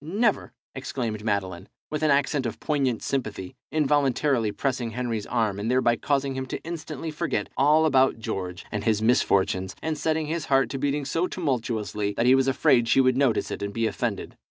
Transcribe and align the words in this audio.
never!" 0.03 0.51
exclaimed 0.73 1.23
Madeline, 1.23 1.69
with 1.91 2.01
an 2.01 2.09
accent 2.09 2.47
of 2.47 2.59
poignant 2.59 3.03
sympathy, 3.03 3.55
involuntarily 3.71 4.51
pressing 4.51 4.89
Henry's 4.89 5.27
arm, 5.27 5.59
and 5.59 5.69
thereby 5.69 5.95
causing 5.95 6.33
him 6.33 6.47
instantly 6.63 7.11
to 7.11 7.15
forget 7.17 7.49
all 7.55 7.85
about 7.85 8.17
George 8.17 8.65
and 8.71 8.83
his 8.83 8.99
misfortunes, 8.99 9.75
and 9.79 9.95
setting 9.99 10.25
his 10.25 10.45
heart 10.45 10.71
to 10.71 10.79
beating 10.79 11.05
so 11.05 11.27
tumultuously 11.27 12.13
that 12.17 12.25
he 12.25 12.33
was 12.33 12.47
afraid 12.47 12.87
she 12.87 12.99
would 12.99 13.15
notice 13.15 13.51
it 13.51 13.61
and 13.61 13.73
be 13.75 13.85
offended. 13.85 14.35